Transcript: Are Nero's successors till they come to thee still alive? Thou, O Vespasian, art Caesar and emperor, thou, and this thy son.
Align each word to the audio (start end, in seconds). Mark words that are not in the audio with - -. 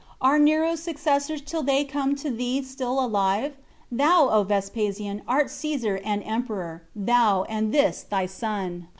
Are 0.19 0.39
Nero's 0.39 0.81
successors 0.81 1.41
till 1.41 1.61
they 1.61 1.85
come 1.85 2.15
to 2.15 2.31
thee 2.31 2.63
still 2.63 2.99
alive? 2.99 3.55
Thou, 3.91 4.29
O 4.31 4.41
Vespasian, 4.41 5.21
art 5.27 5.51
Caesar 5.51 5.99
and 6.03 6.23
emperor, 6.23 6.81
thou, 6.95 7.43
and 7.43 7.71
this 7.71 8.01
thy 8.01 8.25
son. 8.25 8.87